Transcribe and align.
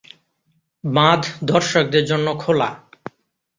বাঁধ 0.83 1.21
দর্শকদের 1.43 2.03
জন্য 2.05 2.27
খোলা। 2.39 2.69